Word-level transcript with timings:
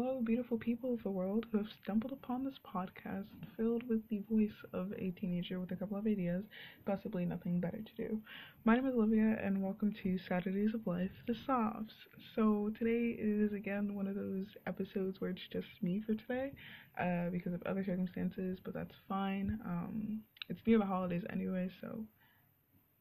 hello, 0.00 0.20
beautiful 0.24 0.56
people 0.56 0.94
of 0.94 1.02
the 1.02 1.10
world 1.10 1.44
who 1.50 1.58
have 1.58 1.66
stumbled 1.82 2.12
upon 2.12 2.44
this 2.44 2.54
podcast 2.64 3.24
filled 3.56 3.82
with 3.88 4.00
the 4.08 4.22
voice 4.30 4.54
of 4.72 4.92
a 4.92 5.10
teenager 5.20 5.58
with 5.58 5.72
a 5.72 5.76
couple 5.76 5.96
of 5.96 6.06
ideas, 6.06 6.44
possibly 6.86 7.24
nothing 7.24 7.58
better 7.58 7.78
to 7.78 8.06
do. 8.08 8.20
My 8.64 8.76
name 8.76 8.86
is 8.86 8.94
Olivia, 8.94 9.36
and 9.42 9.60
welcome 9.60 9.92
to 10.04 10.16
Saturdays 10.28 10.72
of 10.72 10.86
Life, 10.86 11.10
the 11.26 11.34
Softs. 11.44 11.94
So, 12.36 12.70
today 12.78 13.16
is 13.18 13.52
again 13.52 13.96
one 13.96 14.06
of 14.06 14.14
those 14.14 14.46
episodes 14.68 15.20
where 15.20 15.30
it's 15.30 15.48
just 15.52 15.66
me 15.82 16.00
for 16.06 16.14
today 16.14 16.52
uh, 17.00 17.30
because 17.30 17.52
of 17.52 17.62
other 17.64 17.84
circumstances, 17.84 18.60
but 18.64 18.74
that's 18.74 18.94
fine. 19.08 19.58
Um, 19.66 20.20
it's 20.48 20.60
near 20.64 20.78
the 20.78 20.86
holidays 20.86 21.24
anyway, 21.32 21.70
so 21.80 22.04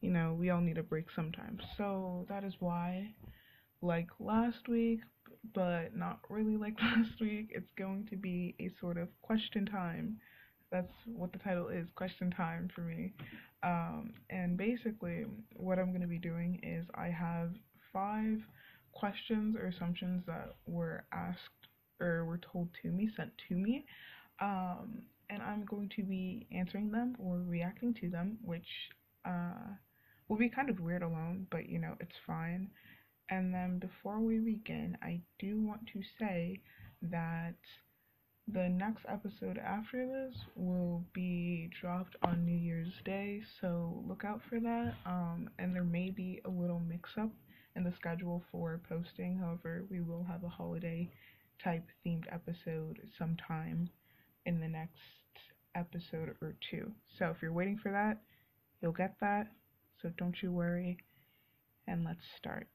you 0.02 0.10
know, 0.10 0.34
we 0.34 0.50
all 0.50 0.62
need 0.62 0.80
a 0.80 0.84
break 0.84 1.12
sometimes. 1.16 1.62
So, 1.78 2.26
that 2.28 2.44
is 2.44 2.56
why 2.60 3.14
like 3.82 4.08
last 4.20 4.68
week, 4.68 5.02
but 5.54 5.96
not 5.96 6.20
really 6.30 6.58
like 6.58 6.76
last 6.82 7.20
week. 7.20 7.52
It's 7.54 7.72
going 7.78 8.08
to 8.10 8.16
be 8.16 8.56
a 8.60 8.70
sort 8.80 8.98
of 8.98 9.08
question 9.22 9.66
time. 9.66 10.18
That's 10.72 10.92
what 11.06 11.32
the 11.32 11.40
title 11.40 11.70
is, 11.70 11.88
question 11.96 12.32
time 12.32 12.70
for 12.76 12.82
me. 12.82 13.14
Um, 13.64 14.14
and 14.30 14.58
basically, 14.58 15.26
what 15.56 15.80
I'm 15.80 15.90
going 15.90 16.02
to 16.02 16.08
be 16.08 16.20
doing 16.20 16.60
is 16.62 16.86
I 16.96 17.08
have 17.08 17.52
five 17.94 18.40
questions 18.92 19.56
or 19.56 19.68
assumptions 19.68 20.24
that 20.28 20.56
were 20.66 21.06
asked 21.14 21.40
or 22.00 22.26
were 22.26 22.40
told 22.52 22.70
to 22.82 22.90
me, 22.90 23.10
sent 23.16 23.32
to 23.50 23.56
me. 23.56 23.86
Um, 24.42 25.02
and 25.30 25.42
I'm 25.42 25.66
going 25.66 25.90
to 25.96 26.04
be 26.04 26.48
answering 26.52 26.92
them 26.92 27.16
or 27.20 27.40
reacting 27.40 27.94
to 28.02 28.10
them, 28.10 28.38
which 28.44 28.68
uh, 29.26 29.74
will 30.28 30.38
be 30.38 30.50
kind 30.50 30.70
of 30.70 30.80
weird 30.80 31.04
alone, 31.04 31.48
but 31.52 31.68
you 31.70 31.80
know, 31.80 31.96
it's 32.00 32.16
fine. 32.26 32.70
And 33.30 33.54
then 33.54 33.80
before 33.80 34.20
we 34.20 34.40
begin, 34.40 34.98
I 35.02 35.22
do 35.40 35.60
want 35.60 35.82
to 35.94 36.02
say 36.20 36.62
that 37.02 37.56
the 38.48 38.70
next 38.70 39.04
episode 39.10 39.58
after 39.58 40.08
this 40.08 40.38
will 40.56 41.04
be 41.14 41.70
dropped 41.82 42.16
on 42.24 42.46
New 42.46 42.56
Year's 42.56 42.94
Day, 43.04 43.42
so 43.60 44.02
look 44.08 44.24
out 44.24 44.40
for 44.50 44.60
that. 44.62 44.94
Um, 45.06 45.50
and 45.60 45.76
there 45.76 45.84
may 45.84 46.12
be 46.12 46.42
a 46.46 46.50
little 46.50 46.80
mix 46.80 47.10
up 47.20 47.30
in 47.76 47.84
the 47.84 47.94
schedule 48.00 48.44
for 48.52 48.80
posting, 48.88 49.38
however, 49.38 49.84
we 49.92 50.00
will 50.00 50.24
have 50.24 50.44
a 50.46 50.50
holiday 50.50 51.10
type 51.62 51.86
themed 52.06 52.24
episode 52.32 53.00
sometime 53.20 53.90
in 54.46 54.62
the 54.62 54.68
next 54.68 54.96
episode 55.76 56.36
or 56.42 56.56
two. 56.72 56.92
So 57.20 57.28
if 57.36 57.42
you're 57.42 57.52
waiting 57.52 57.80
for 57.84 57.92
that, 57.92 58.22
you'll 58.82 58.94
get 58.94 59.16
that, 59.20 59.48
so 60.02 60.10
don't 60.18 60.36
you 60.42 60.54
worry, 60.54 60.98
and 61.86 62.06
let's 62.06 62.24
start. 62.38 62.68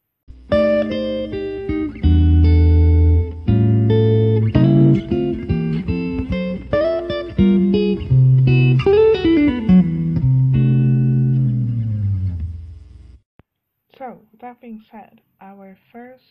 So, 14.02 14.20
that 14.40 14.60
being 14.60 14.82
said, 14.90 15.20
our 15.40 15.78
first 15.92 16.24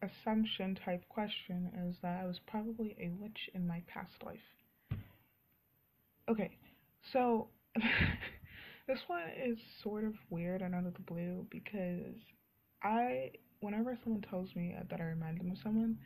assumption 0.00 0.78
type 0.84 1.02
question 1.10 1.70
is 1.86 1.96
that 2.02 2.22
I 2.22 2.26
was 2.26 2.40
probably 2.46 2.96
a 2.98 3.10
witch 3.20 3.50
in 3.52 3.66
my 3.66 3.82
past 3.86 4.14
life. 4.24 4.38
Okay, 6.30 6.56
so 7.12 7.48
this 8.86 9.00
one 9.06 9.24
is 9.44 9.58
sort 9.82 10.04
of 10.04 10.14
weird 10.30 10.62
and 10.62 10.74
out 10.74 10.86
of 10.86 10.94
the 10.94 11.00
blue 11.00 11.46
because 11.50 12.16
I, 12.82 13.30
whenever 13.60 13.98
someone 14.02 14.22
tells 14.22 14.54
me 14.56 14.74
that 14.90 15.00
I 15.00 15.04
remind 15.04 15.38
them 15.40 15.50
of 15.50 15.58
someone, 15.62 15.98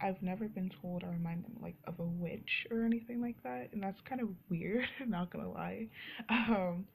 I've 0.00 0.20
never 0.22 0.48
been 0.48 0.70
told 0.82 1.04
I 1.04 1.08
remind 1.08 1.44
them 1.44 1.56
like 1.62 1.76
of 1.86 1.98
a 2.00 2.04
witch 2.04 2.66
or 2.70 2.84
anything 2.84 3.20
like 3.20 3.36
that, 3.44 3.70
and 3.72 3.82
that's 3.82 4.00
kind 4.08 4.20
of 4.20 4.28
weird. 4.50 4.86
not 5.06 5.32
gonna 5.32 5.50
lie. 5.50 5.88
Um, 6.28 6.86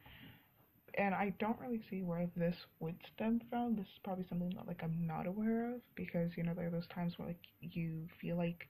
and 0.97 1.13
I 1.13 1.33
don't 1.39 1.59
really 1.59 1.81
see 1.89 2.01
where 2.01 2.27
this 2.35 2.55
would 2.79 2.95
stem 3.15 3.41
from. 3.49 3.75
This 3.75 3.85
is 3.85 3.99
probably 4.03 4.25
something 4.27 4.53
that 4.55 4.67
like 4.67 4.81
I'm 4.83 5.05
not 5.05 5.27
aware 5.27 5.75
of 5.75 5.81
because 5.95 6.31
you 6.35 6.43
know 6.43 6.53
there 6.53 6.67
are 6.67 6.71
those 6.71 6.87
times 6.93 7.13
where 7.17 7.27
like 7.29 7.41
you 7.61 8.07
feel 8.21 8.37
like 8.37 8.67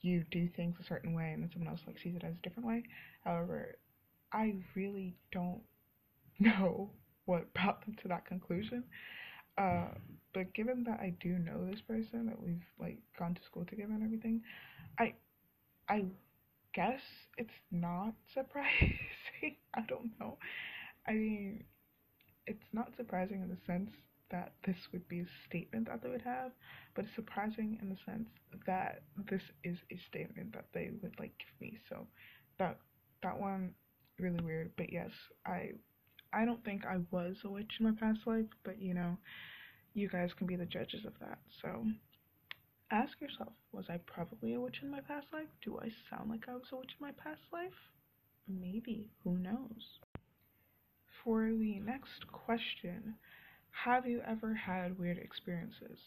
you 0.00 0.24
do 0.30 0.48
things 0.56 0.76
a 0.80 0.84
certain 0.88 1.14
way 1.14 1.32
and 1.32 1.42
then 1.42 1.50
someone 1.52 1.70
else 1.70 1.80
like 1.86 1.98
sees 2.02 2.14
it 2.16 2.24
as 2.24 2.34
a 2.34 2.42
different 2.48 2.68
way. 2.68 2.82
However, 3.24 3.76
I 4.32 4.56
really 4.74 5.16
don't 5.32 5.62
know 6.40 6.90
what 7.26 7.52
brought 7.54 7.84
them 7.84 7.96
to 8.02 8.08
that 8.08 8.26
conclusion. 8.26 8.84
Uh, 9.58 9.88
but 10.34 10.54
given 10.54 10.84
that 10.84 11.00
I 11.00 11.14
do 11.20 11.38
know 11.38 11.66
this 11.70 11.82
person, 11.82 12.26
that 12.28 12.42
we've 12.42 12.64
like 12.80 12.98
gone 13.18 13.34
to 13.34 13.42
school 13.44 13.66
together 13.66 13.92
and 13.94 14.04
everything, 14.04 14.42
I, 14.98 15.14
I 15.88 16.04
guess 16.74 17.00
it's 17.38 17.50
not 17.70 18.14
surprising. 18.34 19.56
I 19.74 19.82
don't 19.88 20.10
know. 20.20 20.38
I 21.08 21.12
mean, 21.14 21.64
it's 22.46 22.64
not 22.72 22.92
surprising 22.96 23.42
in 23.42 23.48
the 23.48 23.58
sense 23.66 23.90
that 24.30 24.52
this 24.66 24.76
would 24.92 25.06
be 25.08 25.20
a 25.20 25.26
statement 25.48 25.86
that 25.88 26.02
they 26.02 26.08
would 26.10 26.22
have, 26.22 26.52
but 26.94 27.04
it's 27.04 27.14
surprising 27.14 27.78
in 27.82 27.88
the 27.90 27.96
sense 28.06 28.28
that 28.66 29.02
this 29.30 29.42
is 29.64 29.76
a 29.90 29.98
statement 30.08 30.52
that 30.54 30.66
they 30.74 30.90
would 31.02 31.14
like 31.18 31.32
give 31.38 31.60
me. 31.60 31.78
So 31.88 32.06
that 32.58 32.78
that 33.22 33.38
one 33.38 33.74
really 34.18 34.40
weird. 34.44 34.72
But 34.76 34.92
yes, 34.92 35.10
I 35.46 35.72
I 36.32 36.44
don't 36.44 36.64
think 36.64 36.84
I 36.84 36.98
was 37.10 37.36
a 37.44 37.50
witch 37.50 37.72
in 37.80 37.86
my 37.86 37.92
past 37.98 38.20
life, 38.26 38.46
but 38.64 38.80
you 38.80 38.94
know, 38.94 39.16
you 39.94 40.08
guys 40.08 40.30
can 40.36 40.46
be 40.46 40.56
the 40.56 40.66
judges 40.66 41.04
of 41.06 41.12
that. 41.20 41.38
So 41.62 41.86
ask 42.90 43.20
yourself, 43.20 43.52
was 43.72 43.86
I 43.88 43.98
probably 44.06 44.54
a 44.54 44.60
witch 44.60 44.78
in 44.82 44.90
my 44.90 45.00
past 45.00 45.26
life? 45.32 45.48
Do 45.64 45.78
I 45.78 45.88
sound 46.10 46.30
like 46.30 46.48
I 46.48 46.54
was 46.54 46.62
a 46.72 46.76
witch 46.76 46.92
in 46.98 47.06
my 47.06 47.12
past 47.12 47.40
life? 47.52 47.72
Maybe, 48.46 49.10
who 49.24 49.38
knows? 49.38 50.00
For 51.24 51.50
the 51.50 51.80
next 51.80 52.26
question, 52.32 53.14
have 53.84 54.06
you 54.06 54.22
ever 54.26 54.54
had 54.54 54.98
weird 54.98 55.18
experiences? 55.18 55.98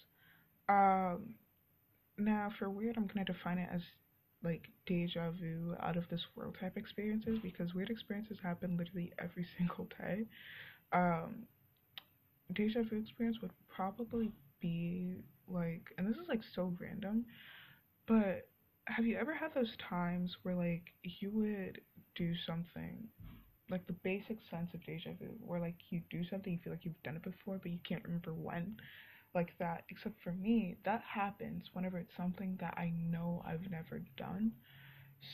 Um, 0.68 1.36
now 2.18 2.52
for 2.58 2.70
weird, 2.70 2.98
I'm 2.98 3.08
going 3.08 3.26
to 3.26 3.34
define 3.34 3.58
it 3.58 3.70
as 3.74 3.82
like 4.44 4.70
deja 4.86 5.32
vu, 5.32 5.76
out 5.82 5.98
of 5.98 6.08
this 6.10 6.22
world 6.36 6.58
type 6.60 6.78
experiences 6.78 7.40
because 7.42 7.74
weird 7.74 7.90
experiences 7.90 8.38
happen 8.42 8.78
literally 8.78 9.12
every 9.20 9.46
single 9.58 9.88
day. 10.00 10.26
Um, 10.94 11.48
deja 12.54 12.84
vu 12.84 12.98
experience 12.98 13.38
would 13.42 13.52
probably 13.74 14.32
be 14.60 15.16
like, 15.48 15.84
and 15.98 16.08
this 16.08 16.18
is 16.18 16.28
like 16.28 16.42
so 16.56 16.74
random, 16.80 17.26
but 18.08 18.48
have 18.86 19.06
you 19.06 19.18
ever 19.18 19.34
had 19.34 19.54
those 19.54 19.76
times 19.90 20.36
where 20.44 20.56
like 20.56 20.94
you 21.04 21.30
would 21.32 21.80
do 22.16 22.34
something 22.48 23.08
like 23.70 23.86
the 23.88 23.94
basic 24.04 24.38
sense 24.50 24.74
of 24.74 24.84
deja 24.86 25.12
vu 25.20 25.28
where 25.46 25.60
like 25.60 25.76
you 25.90 26.02
do 26.10 26.24
something 26.26 26.54
you 26.54 26.60
feel 26.64 26.74
like 26.74 26.84
you've 26.84 27.02
done 27.04 27.16
it 27.16 27.24
before 27.24 27.60
but 27.62 27.72
you 27.72 27.80
can't 27.88 28.04
remember 28.04 28.34
when 28.34 28.76
like 29.36 29.54
that. 29.60 29.84
Except 29.90 30.16
for 30.24 30.34
me, 30.34 30.76
that 30.86 31.02
happens 31.02 31.70
whenever 31.74 31.98
it's 31.98 32.16
something 32.18 32.58
that 32.60 32.74
I 32.78 32.92
know 32.96 33.42
I've 33.46 33.70
never 33.72 34.02
done. 34.18 34.52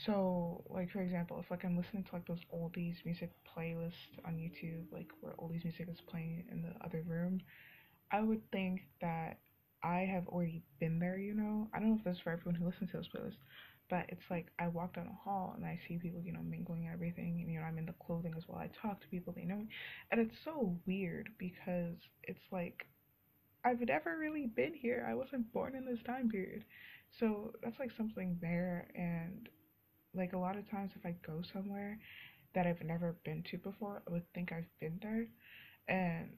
So, 0.05 0.63
like 0.69 0.91
for 0.91 1.01
example, 1.01 1.39
if 1.39 1.49
like 1.49 1.63
I'm 1.65 1.77
listening 1.77 2.03
to 2.03 2.09
like 2.13 2.27
those 2.27 2.43
oldies 2.53 2.95
music 3.05 3.31
playlists 3.47 4.13
on 4.25 4.33
YouTube, 4.35 4.85
like 4.91 5.07
where 5.21 5.33
oldies 5.39 5.63
music 5.63 5.87
is 5.89 6.01
playing 6.09 6.43
in 6.51 6.61
the 6.61 6.73
other 6.85 7.03
room, 7.07 7.41
I 8.11 8.21
would 8.21 8.41
think 8.51 8.81
that 9.01 9.39
I 9.83 9.99
have 10.01 10.27
already 10.27 10.63
been 10.79 10.99
there. 10.99 11.17
You 11.17 11.33
know, 11.35 11.69
I 11.73 11.79
don't 11.79 11.89
know 11.89 11.95
if 11.97 12.03
that's 12.03 12.19
for 12.19 12.31
everyone 12.31 12.55
who 12.55 12.65
listens 12.65 12.91
to 12.91 12.97
those 12.97 13.07
playlists, 13.09 13.37
but 13.89 14.05
it's 14.09 14.29
like 14.29 14.47
I 14.59 14.67
walk 14.67 14.95
down 14.95 15.07
a 15.07 15.23
hall 15.29 15.53
and 15.55 15.65
I 15.65 15.79
see 15.87 15.97
people, 15.97 16.21
you 16.21 16.33
know, 16.33 16.41
mingling 16.43 16.85
and 16.85 16.93
everything, 16.93 17.39
and 17.41 17.51
you 17.51 17.59
know 17.59 17.65
I'm 17.65 17.77
in 17.77 17.85
the 17.85 17.93
clothing 18.05 18.33
as 18.37 18.43
well. 18.47 18.59
I 18.59 18.69
talk 18.81 19.01
to 19.01 19.07
people, 19.07 19.33
they 19.35 19.45
know 19.45 19.57
me, 19.57 19.69
and 20.11 20.19
it's 20.21 20.35
so 20.43 20.77
weird 20.85 21.29
because 21.39 21.95
it's 22.23 22.43
like 22.51 22.85
I've 23.67 23.81
never 23.81 24.17
really 24.17 24.47
been 24.47 24.73
here. 24.73 25.05
I 25.09 25.13
wasn't 25.13 25.51
born 25.53 25.75
in 25.75 25.85
this 25.85 26.03
time 26.05 26.29
period. 26.29 26.63
So 27.19 27.53
that's 27.63 27.79
like 27.79 27.91
something 27.97 28.37
there 28.41 28.87
and 28.95 29.49
like 30.15 30.33
a 30.33 30.37
lot 30.37 30.57
of 30.57 30.69
times 30.71 30.91
if 30.95 31.05
I 31.05 31.15
go 31.25 31.41
somewhere 31.53 31.99
that 32.55 32.65
I've 32.65 32.81
never 32.83 33.15
been 33.25 33.43
to 33.51 33.57
before, 33.57 34.03
I 34.07 34.11
would 34.11 34.33
think 34.33 34.51
I've 34.51 34.69
been 34.79 34.99
there. 35.01 35.27
And 35.89 36.29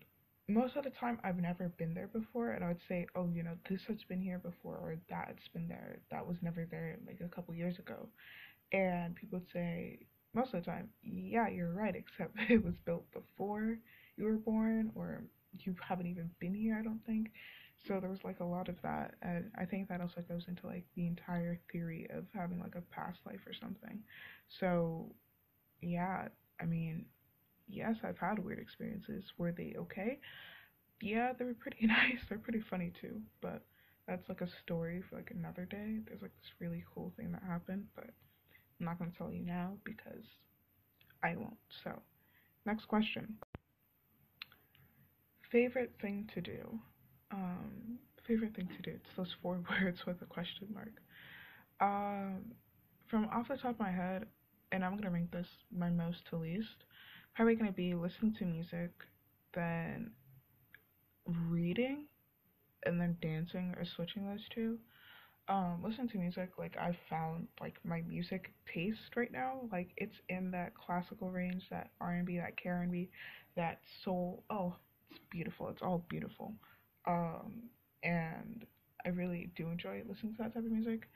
most 0.48 0.76
of 0.76 0.84
the 0.84 0.90
time 0.90 1.20
I've 1.24 1.38
never 1.38 1.70
been 1.78 1.94
there 1.94 2.08
before 2.08 2.52
and 2.52 2.64
I 2.64 2.70
would 2.70 2.82
say, 2.88 3.06
Oh, 3.16 3.30
you 3.32 3.44
know, 3.44 3.56
this 3.70 3.82
has 3.88 4.04
been 4.08 4.22
here 4.22 4.40
before 4.40 4.78
or 4.78 4.96
that's 5.10 5.48
been 5.54 5.68
there. 5.68 6.00
That 6.12 6.28
was 6.28 6.38
never 6.42 6.68
there 6.70 6.98
like 7.06 7.20
a 7.24 7.34
couple 7.34 7.54
years 7.54 7.78
ago. 7.80 8.10
And 8.72 9.16
people 9.16 9.40
would 9.40 9.52
say 9.54 10.00
most 10.34 10.54
of 10.54 10.64
the 10.64 10.72
time, 10.72 10.90
yeah, 11.04 11.48
you're 11.50 11.74
right, 11.74 11.96
except 11.96 12.36
it 12.50 12.64
was 12.64 12.76
built 12.86 13.06
before 13.14 13.78
you 14.18 14.26
were 14.26 14.38
born 14.38 14.92
or 14.96 15.24
you 15.60 15.76
haven't 15.88 16.08
even 16.08 16.30
been 16.40 16.54
here, 16.54 16.78
I 16.80 16.84
don't 16.84 17.04
think. 17.06 17.32
So 17.88 18.00
there 18.00 18.10
was 18.10 18.24
like 18.24 18.40
a 18.42 18.46
lot 18.46 18.68
of 18.70 18.76
that, 18.84 19.16
and 19.22 19.52
I 19.58 19.66
think 19.66 19.88
that 19.90 20.02
also 20.02 20.22
goes 20.28 20.46
into 20.48 20.68
like 20.68 20.86
the 20.96 21.08
entire 21.08 21.60
theory 21.72 22.08
of 22.14 22.26
having 22.34 22.60
like 22.60 22.76
a 22.76 22.82
past 22.94 23.20
life 23.26 23.40
or 23.48 23.54
something. 23.54 24.00
So, 24.60 25.12
yeah, 25.82 26.28
I 26.62 26.66
mean, 26.66 27.06
yes, 27.68 27.98
I've 28.04 28.18
had 28.20 28.40
weird 28.40 28.60
experiences. 28.60 29.24
Were 29.38 29.52
they 29.52 29.76
okay? 29.78 30.20
Yeah, 31.02 31.34
they 31.38 31.46
were 31.46 31.54
pretty 31.56 31.86
nice. 31.88 32.20
They're 32.30 32.38
pretty 32.40 32.62
funny 32.70 32.92
too, 33.02 33.22
but 33.42 33.64
That's 34.08 34.28
like 34.30 34.42
a 34.42 34.50
story 34.64 35.04
for 35.10 35.18
like 35.18 35.32
another 35.32 35.66
day. 35.66 36.00
There's 36.08 36.22
like 36.22 36.36
this 36.42 36.52
really 36.60 36.84
cool 36.94 37.14
thing 37.18 37.32
that 37.32 37.44
happened, 37.44 37.86
but 37.96 38.06
I'm 38.80 38.86
not 38.86 39.00
gonna 39.00 39.12
tell 39.18 39.32
you 39.32 39.46
now 39.46 39.74
because 39.86 40.26
I 41.24 41.36
won't. 41.36 41.58
So, 41.84 42.02
next 42.66 42.86
question. 42.88 43.38
Favorite 45.52 45.94
thing 46.02 46.30
to 46.34 46.42
do? 46.42 46.80
Um, 47.32 48.00
favorite 48.28 48.56
thing 48.56 48.70
to 48.76 48.82
do. 48.84 48.92
It's 48.92 49.16
those 49.18 49.34
four 49.42 49.60
words 49.82 50.00
with 50.06 50.22
a 50.22 50.26
question 50.26 50.68
mark. 50.74 50.94
Um, 51.82 52.54
from 53.10 53.26
off 53.30 53.48
the 53.48 53.58
top 53.58 53.72
of 53.76 53.80
my 53.80 53.92
head, 53.92 54.26
and 54.72 54.84
I'm 54.86 54.96
gonna 54.98 55.10
rank 55.12 55.32
this 55.32 55.48
my 55.72 55.90
most 55.90 56.20
to 56.30 56.38
least. 56.38 56.86
Probably 57.36 57.56
gonna 57.56 57.72
be 57.72 57.96
listening 57.96 58.36
to 58.40 58.46
music, 58.46 58.92
then 59.54 60.12
reading, 61.50 62.06
and 62.86 63.00
then 63.00 63.18
dancing 63.22 63.74
or 63.78 63.86
switching 63.96 64.26
those 64.28 64.46
two. 64.54 64.78
Um, 65.50 65.82
listening 65.84 66.10
to 66.10 66.18
music, 66.18 66.52
like 66.60 66.76
I've 66.80 66.98
found 67.10 67.48
like 67.60 67.76
my 67.84 68.02
music 68.04 68.54
taste 68.74 69.16
right 69.16 69.32
now, 69.32 69.62
like 69.72 69.90
it's 69.98 70.16
in 70.30 70.52
that 70.52 70.74
classical 70.76 71.32
range, 71.32 71.64
that 71.72 71.90
R 72.02 72.14
and 72.14 72.26
B, 72.26 72.38
that 72.38 72.58
K 72.58 72.70
R 72.70 72.82
and 72.84 72.92
B, 72.92 73.10
that 73.56 73.80
soul. 74.06 74.44
Oh, 74.50 74.76
it's 75.12 75.20
beautiful. 75.32 75.70
It's 75.70 75.82
all 75.82 76.06
beautiful. 76.10 76.54
Um, 77.08 77.64
and 78.04 78.66
I 79.06 79.10
really 79.10 79.52
do 79.56 79.70
enjoy 79.70 80.04
listening 80.08 80.34
to 80.36 80.44
that 80.44 80.54
type 80.54 80.66
of 80.66 80.72
music, 80.72 81.10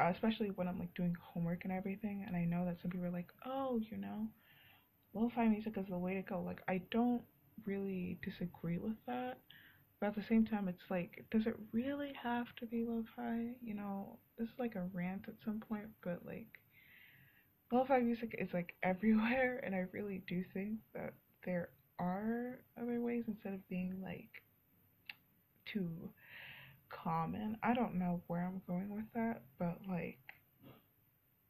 uh, 0.00 0.10
especially 0.14 0.48
when 0.54 0.68
I'm 0.68 0.78
like 0.78 0.94
doing 0.94 1.14
homework 1.20 1.64
and 1.64 1.72
everything. 1.72 2.24
And 2.26 2.36
I 2.36 2.44
know 2.44 2.64
that 2.66 2.78
some 2.82 2.90
people 2.90 3.06
are 3.06 3.10
like, 3.10 3.30
oh, 3.46 3.80
you 3.90 3.98
know, 3.98 4.28
lo-fi 5.14 5.48
music 5.48 5.74
is 5.78 5.86
the 5.88 5.98
way 5.98 6.14
to 6.14 6.22
go. 6.22 6.42
Like 6.42 6.62
I 6.68 6.82
don't 6.90 7.22
really 7.66 8.18
disagree 8.22 8.78
with 8.78 8.96
that. 9.06 9.38
But 10.00 10.08
at 10.08 10.16
the 10.16 10.24
same 10.28 10.44
time, 10.46 10.68
it's 10.68 10.90
like, 10.90 11.24
does 11.30 11.46
it 11.46 11.56
really 11.72 12.12
have 12.22 12.46
to 12.58 12.66
be 12.66 12.84
lo-fi? 12.86 13.52
You 13.62 13.74
know, 13.74 14.18
this 14.38 14.48
is 14.48 14.54
like 14.58 14.74
a 14.76 14.88
rant 14.92 15.24
at 15.28 15.34
some 15.44 15.60
point, 15.60 15.86
but 16.04 16.26
like, 16.26 16.48
lo-fi 17.72 18.00
music 18.00 18.34
is 18.38 18.48
like 18.52 18.74
everywhere, 18.82 19.60
and 19.64 19.74
I 19.74 19.86
really 19.92 20.22
do 20.26 20.44
think 20.52 20.78
that 20.94 21.14
there 21.44 21.68
are 21.98 22.60
other 22.80 23.00
ways 23.00 23.24
instead 23.28 23.54
of 23.54 23.68
being 23.68 24.00
like 24.02 24.30
too 25.72 25.90
common. 26.90 27.56
I 27.62 27.74
don't 27.74 27.96
know 27.96 28.20
where 28.26 28.44
I'm 28.44 28.62
going 28.66 28.90
with 28.90 29.04
that, 29.14 29.42
but 29.58 29.78
like, 29.88 30.18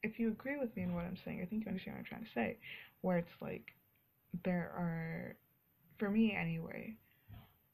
if 0.03 0.19
you 0.19 0.29
agree 0.29 0.59
with 0.59 0.75
me 0.77 0.83
in 0.83 0.95
what 0.95 1.05
I'm 1.05 1.17
saying, 1.25 1.41
I 1.43 1.47
think 1.47 1.65
you 1.65 1.69
understand 1.69 1.97
what 1.97 2.01
I'm 2.01 2.05
trying 2.07 2.25
to 2.25 2.35
say. 2.35 2.59
Where 3.01 3.19
it's 3.19 3.41
like, 3.41 3.75
there 4.45 4.73
are, 4.77 5.37
for 5.99 6.11
me 6.11 6.37
anyway, 6.39 6.95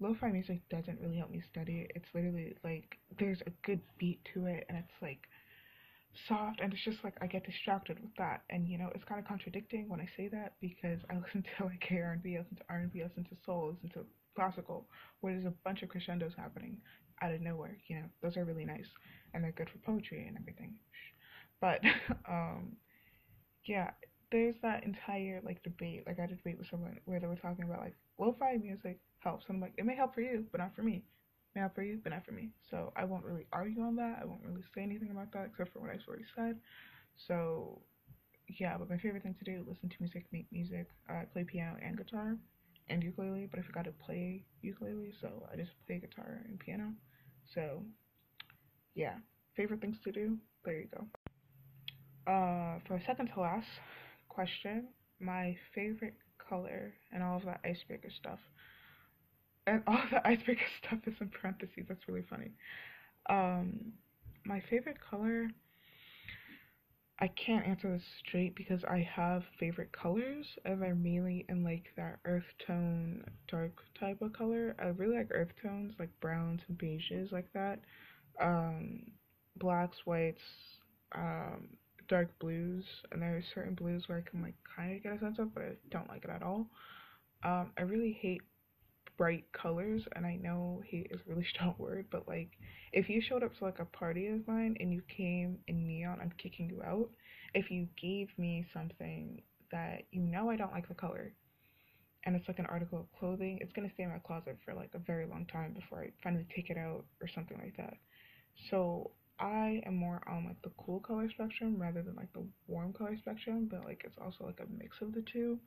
lo-fi 0.00 0.30
music 0.30 0.60
doesn't 0.70 1.00
really 1.00 1.16
help 1.16 1.30
me 1.30 1.42
study. 1.50 1.88
It's 1.94 2.08
literally 2.14 2.56
like 2.64 2.98
there's 3.18 3.40
a 3.46 3.50
good 3.64 3.80
beat 3.98 4.20
to 4.34 4.46
it, 4.46 4.64
and 4.68 4.78
it's 4.78 5.02
like 5.02 5.20
soft, 6.28 6.60
and 6.60 6.72
it's 6.72 6.84
just 6.84 6.98
like 7.04 7.14
I 7.20 7.26
get 7.26 7.44
distracted 7.46 7.98
with 8.00 8.14
that. 8.18 8.42
And 8.50 8.68
you 8.68 8.78
know, 8.78 8.90
it's 8.94 9.04
kind 9.04 9.20
of 9.20 9.26
contradicting 9.26 9.88
when 9.88 10.00
I 10.00 10.08
say 10.16 10.28
that 10.28 10.54
because 10.60 11.00
I 11.10 11.14
listen 11.24 11.44
to 11.58 11.64
like 11.64 11.84
R&B, 11.90 12.36
I 12.36 12.40
listen 12.40 12.56
to 12.56 12.64
R&B, 12.68 13.00
I 13.00 13.06
listen 13.06 13.24
to 13.24 13.36
soul, 13.44 13.70
I 13.70 13.74
listen 13.74 13.90
to 14.00 14.06
classical, 14.34 14.86
where 15.20 15.34
there's 15.34 15.46
a 15.46 15.54
bunch 15.64 15.82
of 15.82 15.88
crescendos 15.88 16.32
happening 16.36 16.78
out 17.22 17.32
of 17.32 17.40
nowhere. 17.40 17.76
You 17.88 17.96
know, 17.96 18.04
those 18.22 18.36
are 18.36 18.44
really 18.44 18.64
nice, 18.64 18.88
and 19.34 19.42
they're 19.44 19.52
good 19.52 19.68
for 19.70 19.78
poetry 19.78 20.26
and 20.26 20.36
everything. 20.38 20.74
But 21.60 21.80
um, 22.28 22.76
yeah, 23.66 23.90
there's 24.32 24.54
that 24.62 24.84
entire 24.84 25.40
like 25.44 25.62
debate. 25.62 26.04
Like 26.06 26.18
I 26.18 26.22
had 26.22 26.32
a 26.32 26.36
debate 26.36 26.58
with 26.58 26.68
someone 26.70 26.98
where 27.04 27.20
they 27.20 27.26
were 27.26 27.36
talking 27.36 27.64
about 27.64 27.80
like 27.80 27.94
lo-fi 28.18 28.56
music 28.56 28.98
helps. 29.20 29.44
And 29.48 29.56
I'm 29.56 29.60
like, 29.60 29.74
it 29.76 29.84
may 29.84 29.96
help 29.96 30.14
for 30.14 30.20
you, 30.20 30.44
but 30.52 30.60
not 30.60 30.74
for 30.74 30.82
me. 30.82 31.04
Help 31.56 31.74
for 31.74 31.82
you, 31.82 31.98
but 32.02 32.10
not 32.10 32.24
for 32.24 32.32
me. 32.32 32.50
So 32.70 32.92
I 32.96 33.04
won't 33.04 33.24
really 33.24 33.46
argue 33.52 33.82
on 33.82 33.96
that. 33.96 34.20
I 34.22 34.24
won't 34.24 34.42
really 34.44 34.62
say 34.74 34.82
anything 34.82 35.10
about 35.10 35.32
that 35.32 35.46
except 35.50 35.72
for 35.72 35.80
what 35.80 35.90
I've 35.90 36.00
already 36.08 36.24
said. 36.36 36.56
So 37.26 37.80
yeah, 38.58 38.76
but 38.78 38.88
my 38.88 38.98
favorite 38.98 39.22
thing 39.22 39.34
to 39.38 39.44
do, 39.44 39.64
listen 39.68 39.88
to 39.88 39.96
music, 40.00 40.26
make 40.32 40.46
music. 40.52 40.88
I 41.08 41.24
play 41.32 41.44
piano 41.44 41.76
and 41.82 41.96
guitar 41.96 42.36
and 42.88 43.02
ukulele, 43.02 43.48
but 43.50 43.60
I 43.60 43.62
forgot 43.62 43.84
to 43.84 43.92
play 43.92 44.44
ukulele, 44.62 45.12
so 45.20 45.28
I 45.52 45.56
just 45.56 45.70
play 45.86 45.98
guitar 45.98 46.40
and 46.48 46.58
piano. 46.58 46.92
So 47.54 47.82
yeah, 48.94 49.14
favorite 49.56 49.80
things 49.80 49.96
to 50.04 50.12
do. 50.12 50.36
There 50.64 50.74
you 50.74 50.88
go. 50.94 51.06
Uh, 52.30 52.78
for 52.86 53.00
second 53.06 53.30
to 53.34 53.40
last 53.40 53.66
question, 54.28 54.88
my 55.20 55.56
favorite 55.74 56.14
color 56.48 56.92
and 57.12 57.22
all 57.22 57.36
of 57.36 57.44
that 57.44 57.60
icebreaker 57.64 58.10
stuff 58.20 58.38
and 59.70 59.82
all 59.86 60.00
the 60.10 60.26
icebreaker 60.26 60.64
stuff 60.86 60.98
is 61.06 61.14
in 61.20 61.28
parentheses. 61.28 61.86
That's 61.88 62.08
really 62.08 62.24
funny. 62.28 62.50
Um, 63.28 63.92
my 64.44 64.62
favorite 64.68 64.98
color. 65.00 65.48
I 67.22 67.28
can't 67.28 67.66
answer 67.66 67.92
this 67.92 68.02
straight 68.26 68.54
because 68.56 68.82
I 68.84 69.06
have 69.14 69.42
favorite 69.58 69.92
colors, 69.92 70.46
and 70.64 70.80
they're 70.80 70.94
mainly 70.94 71.44
in 71.50 71.62
like 71.62 71.84
that 71.96 72.18
earth 72.24 72.48
tone, 72.66 73.22
dark 73.46 73.72
type 73.98 74.22
of 74.22 74.32
color. 74.32 74.74
I 74.78 74.86
really 74.86 75.18
like 75.18 75.28
earth 75.32 75.52
tones, 75.62 75.92
like 75.98 76.08
browns 76.20 76.62
and 76.68 76.78
beiges, 76.78 77.30
like 77.30 77.52
that. 77.52 77.80
Um, 78.40 79.02
blacks, 79.58 79.98
whites, 80.06 80.40
um, 81.14 81.68
dark 82.08 82.30
blues, 82.38 82.84
and 83.12 83.20
there 83.20 83.36
are 83.36 83.44
certain 83.54 83.74
blues 83.74 84.08
where 84.08 84.18
I 84.18 84.30
can 84.30 84.40
like 84.40 84.54
kind 84.74 84.96
of 84.96 85.02
get 85.02 85.12
a 85.12 85.18
sense 85.20 85.38
of, 85.38 85.52
but 85.52 85.62
I 85.62 85.72
don't 85.90 86.08
like 86.08 86.24
it 86.24 86.30
at 86.30 86.42
all. 86.42 86.68
Um, 87.44 87.72
I 87.78 87.82
really 87.82 88.18
hate 88.20 88.40
bright 89.20 89.44
colors 89.52 90.00
and 90.16 90.24
I 90.24 90.36
know 90.36 90.82
hate 90.88 91.08
is 91.10 91.20
a 91.20 91.30
really 91.30 91.46
strong 91.54 91.74
word, 91.76 92.06
but 92.10 92.26
like 92.26 92.52
if 92.94 93.10
you 93.10 93.20
showed 93.20 93.42
up 93.42 93.54
to 93.58 93.64
like 93.64 93.78
a 93.78 93.84
party 93.84 94.28
of 94.28 94.48
mine 94.48 94.76
and 94.80 94.94
you 94.94 95.02
came 95.14 95.58
in 95.68 95.86
neon, 95.86 96.18
I'm 96.22 96.32
kicking 96.42 96.70
you 96.70 96.80
out. 96.82 97.10
If 97.52 97.70
you 97.70 97.86
gave 98.00 98.28
me 98.38 98.64
something 98.72 99.42
that 99.72 100.04
you 100.10 100.22
know 100.22 100.48
I 100.48 100.56
don't 100.56 100.72
like 100.72 100.88
the 100.88 100.94
color 100.94 101.34
and 102.24 102.34
it's 102.34 102.48
like 102.48 102.58
an 102.58 102.66
article 102.66 102.98
of 102.98 103.18
clothing, 103.18 103.58
it's 103.60 103.74
gonna 103.74 103.90
stay 103.92 104.04
in 104.04 104.08
my 104.08 104.20
closet 104.20 104.56
for 104.64 104.72
like 104.72 104.92
a 104.94 104.98
very 104.98 105.26
long 105.26 105.44
time 105.52 105.74
before 105.74 106.00
I 106.00 106.12
finally 106.22 106.46
take 106.56 106.70
it 106.70 106.78
out 106.78 107.04
or 107.20 107.28
something 107.34 107.58
like 107.58 107.76
that. 107.76 107.98
So 108.70 109.10
I 109.38 109.82
am 109.84 109.96
more 109.96 110.22
on 110.26 110.46
like 110.46 110.62
the 110.62 110.72
cool 110.82 111.00
color 111.00 111.28
spectrum 111.28 111.76
rather 111.78 112.00
than 112.00 112.14
like 112.14 112.32
the 112.32 112.46
warm 112.68 112.94
color 112.94 113.18
spectrum, 113.18 113.68
but 113.70 113.84
like 113.84 114.00
it's 114.06 114.16
also 114.18 114.46
like 114.46 114.60
a 114.60 114.82
mix 114.82 114.96
of 115.02 115.12
the 115.12 115.22
two. 115.30 115.58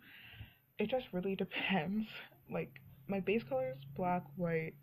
It 0.79 0.89
just 0.89 1.05
really 1.11 1.35
depends. 1.45 2.07
Like 2.51 2.71
my 3.07 3.19
base 3.19 3.43
colors 3.47 3.77
black, 3.95 4.23
white, 4.35 4.73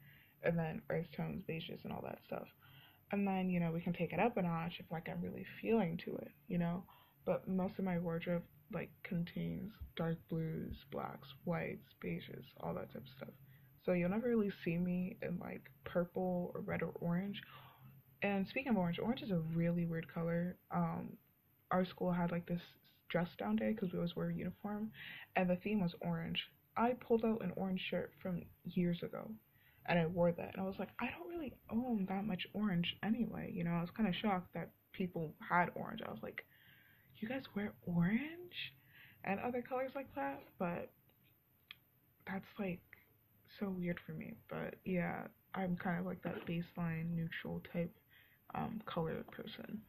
and 0.42 0.58
then 0.58 0.82
earth 0.90 1.06
tones, 1.16 1.42
beiges, 1.48 1.82
and 1.84 1.92
all 1.92 2.02
that 2.02 2.18
stuff. 2.26 2.46
And 3.12 3.26
then 3.26 3.50
you 3.50 3.60
know 3.60 3.72
we 3.72 3.80
can 3.80 3.92
take 3.92 4.12
it 4.12 4.20
up 4.20 4.36
a 4.36 4.42
notch 4.42 4.74
if 4.78 4.86
like 4.90 5.08
I'm 5.08 5.22
really 5.22 5.46
feeling 5.60 5.98
to 6.04 6.16
it, 6.16 6.30
you 6.48 6.58
know. 6.58 6.84
But 7.26 7.48
most 7.48 7.74
of 7.78 7.84
my 7.84 7.98
wardrobe 7.98 8.42
like 8.72 8.90
contains 9.02 9.72
dark 9.96 10.16
blues, 10.28 10.74
blacks, 10.92 11.28
whites, 11.44 11.88
beiges, 12.04 12.44
all 12.60 12.74
that 12.74 12.92
type 12.92 13.02
of 13.02 13.08
stuff. 13.16 13.34
So 13.84 13.92
you'll 13.92 14.10
never 14.10 14.28
really 14.28 14.52
see 14.64 14.76
me 14.76 15.16
in 15.22 15.38
like 15.40 15.62
purple 15.84 16.52
or 16.54 16.60
red 16.60 16.82
or 16.82 16.92
orange. 17.00 17.40
And 18.22 18.46
speaking 18.48 18.70
of 18.70 18.76
orange, 18.76 18.98
orange 18.98 19.22
is 19.22 19.30
a 19.30 19.42
really 19.54 19.86
weird 19.86 20.12
color. 20.12 20.56
Um, 20.70 21.16
our 21.70 21.84
school 21.84 22.12
had 22.12 22.30
like 22.30 22.46
this 22.46 22.60
dress 23.08 23.28
down 23.38 23.56
day 23.56 23.72
because 23.72 23.92
we 23.92 23.98
always 23.98 24.14
wear 24.14 24.30
a 24.30 24.34
uniform, 24.34 24.90
and 25.36 25.48
the 25.48 25.56
theme 25.56 25.80
was 25.80 25.94
orange. 26.00 26.38
I 26.76 26.92
pulled 26.92 27.24
out 27.24 27.42
an 27.42 27.52
orange 27.56 27.80
shirt 27.90 28.12
from 28.22 28.42
years 28.64 29.02
ago 29.02 29.30
and 29.86 29.98
I 29.98 30.06
wore 30.06 30.32
that. 30.32 30.50
And 30.54 30.62
I 30.62 30.66
was 30.66 30.76
like, 30.78 30.90
I 31.00 31.06
don't 31.06 31.28
really 31.28 31.52
own 31.70 32.06
that 32.08 32.24
much 32.24 32.46
orange 32.54 32.96
anyway. 33.02 33.50
You 33.52 33.64
know, 33.64 33.72
I 33.72 33.80
was 33.80 33.90
kind 33.96 34.08
of 34.08 34.14
shocked 34.14 34.54
that 34.54 34.70
people 34.92 35.34
had 35.46 35.70
orange. 35.74 36.00
I 36.06 36.10
was 36.10 36.20
like, 36.22 36.44
you 37.16 37.28
guys 37.28 37.42
wear 37.54 37.72
orange 37.86 38.72
and 39.24 39.40
other 39.40 39.62
colors 39.62 39.90
like 39.94 40.14
that? 40.14 40.42
But 40.58 40.90
that's 42.26 42.44
like 42.58 42.80
so 43.58 43.68
weird 43.68 43.98
for 44.06 44.12
me. 44.12 44.34
But 44.48 44.76
yeah, 44.84 45.22
I'm 45.54 45.76
kind 45.76 45.98
of 45.98 46.06
like 46.06 46.22
that 46.22 46.46
baseline 46.46 47.14
neutral 47.14 47.62
type 47.72 47.92
um, 48.54 48.80
color 48.86 49.24
person. 49.32 49.80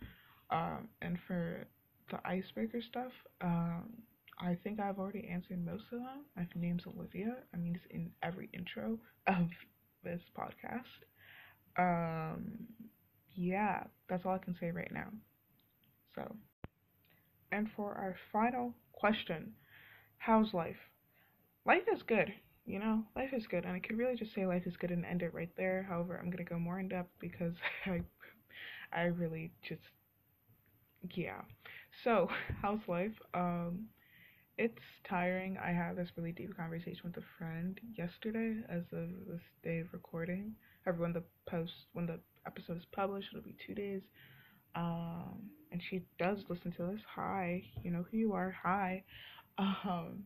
Um, 0.49 0.89
and 1.01 1.17
for 1.27 1.65
the 2.09 2.19
icebreaker 2.25 2.81
stuff, 2.81 3.11
um, 3.41 3.89
I 4.41 4.55
think 4.63 4.79
I've 4.79 4.99
already 4.99 5.27
answered 5.29 5.63
most 5.65 5.85
of 5.91 5.99
them. 5.99 6.25
My 6.35 6.47
name's 6.55 6.83
Olivia. 6.87 7.37
I 7.53 7.57
mean, 7.57 7.75
it's 7.75 7.85
in 7.91 8.11
every 8.23 8.49
intro 8.53 8.99
of 9.27 9.49
this 10.03 10.21
podcast. 10.37 10.83
Um, 11.77 12.67
yeah, 13.35 13.83
that's 14.09 14.25
all 14.25 14.33
I 14.35 14.39
can 14.39 14.55
say 14.59 14.71
right 14.71 14.91
now. 14.91 15.07
So, 16.15 16.35
and 17.51 17.69
for 17.75 17.93
our 17.93 18.15
final 18.31 18.73
question, 18.93 19.53
how's 20.17 20.53
life? 20.53 20.77
Life 21.65 21.83
is 21.93 22.03
good. 22.03 22.33
You 22.65 22.79
know, 22.79 23.03
life 23.15 23.33
is 23.33 23.47
good, 23.47 23.65
and 23.65 23.73
I 23.75 23.79
could 23.79 23.97
really 23.97 24.15
just 24.15 24.33
say 24.33 24.45
life 24.45 24.67
is 24.67 24.77
good 24.77 24.91
and 24.91 25.05
end 25.05 25.23
it 25.23 25.33
right 25.33 25.51
there. 25.57 25.83
However, 25.89 26.17
I'm 26.17 26.29
gonna 26.29 26.43
go 26.43 26.59
more 26.59 26.79
in 26.79 26.89
depth 26.89 27.11
because 27.19 27.55
I, 27.85 28.01
I 28.93 29.03
really 29.05 29.51
just, 29.67 29.81
yeah. 31.15 31.41
So, 32.03 32.29
how's 32.61 32.79
life? 32.87 33.13
Um, 33.33 33.87
it's 34.57 34.77
tiring. 35.09 35.57
I 35.57 35.71
had 35.71 35.95
this 35.95 36.09
really 36.17 36.31
deep 36.31 36.55
conversation 36.55 37.01
with 37.03 37.17
a 37.17 37.25
friend 37.37 37.79
yesterday 37.97 38.57
as 38.69 38.83
of 38.91 39.09
this 39.27 39.41
day 39.63 39.79
of 39.79 39.87
recording. 39.93 40.55
Everyone 40.87 41.13
the 41.13 41.23
post 41.49 41.71
when 41.93 42.05
the 42.05 42.19
episode 42.45 42.77
is 42.77 42.85
published, 42.91 43.29
it'll 43.31 43.43
be 43.43 43.55
two 43.65 43.73
days. 43.75 44.01
Um, 44.75 45.49
and 45.71 45.81
she 45.89 46.03
does 46.19 46.37
listen 46.49 46.71
to 46.73 46.83
this. 46.91 47.01
Hi, 47.15 47.63
you 47.83 47.91
know 47.91 48.05
who 48.11 48.17
you 48.17 48.33
are. 48.33 48.55
Hi. 48.63 49.03
Um, 49.57 50.23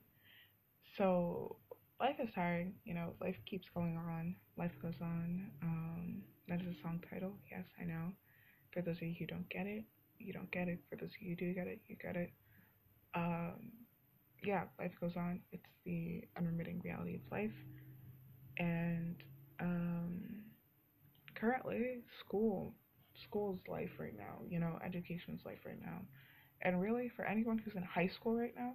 so 0.98 1.58
life 2.00 2.16
is 2.22 2.30
tiring. 2.36 2.74
You 2.86 2.94
know, 2.94 3.14
life 3.22 3.36
keeps 3.50 3.68
going 3.74 3.98
on. 3.98 4.36
Life 4.58 4.72
goes 4.82 4.94
on. 5.02 5.52
Um, 5.62 6.22
that 6.48 6.62
is 6.62 6.68
a 6.68 6.82
song 6.82 7.02
title. 7.10 7.34
Yes, 7.50 7.66
I 7.82 7.86
know. 7.86 8.12
For 8.74 8.82
those 8.82 8.98
of 8.98 9.04
you 9.04 9.16
who 9.18 9.26
don't 9.26 9.50
get 9.50 9.66
it, 9.68 9.84
you 10.20 10.34
don't 10.34 10.52
get 10.52 10.68
it. 10.68 10.80
For 10.90 10.96
those 10.96 11.10
of 11.10 11.22
you 11.22 11.30
who 11.32 11.36
do 11.36 11.54
get 11.54 11.68
it, 11.68 11.82
you 11.88 11.96
get 12.02 12.16
it. 12.16 12.32
Um, 13.14 13.72
yeah, 14.46 14.64
life 14.80 14.92
goes 15.02 15.16
on. 15.18 15.42
It's 15.52 15.64
the 15.86 16.24
unremitting 16.38 16.82
reality 16.84 17.16
of 17.16 17.22
life. 17.32 17.52
And 18.58 19.16
um, 19.60 20.22
currently, 21.36 22.00
school, 22.20 22.74
school's 23.28 23.60
life 23.68 23.90
right 24.00 24.18
now, 24.18 24.40
you 24.50 24.60
know, 24.60 24.80
education's 24.86 25.42
life 25.46 25.60
right 25.66 25.80
now. 25.82 26.02
And 26.62 26.82
really, 26.82 27.12
for 27.16 27.26
anyone 27.26 27.58
who's 27.58 27.76
in 27.76 27.84
high 27.84 28.10
school 28.20 28.36
right 28.36 28.54
now, 28.58 28.74